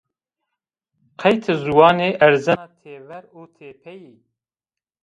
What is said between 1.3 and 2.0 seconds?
ti ziwan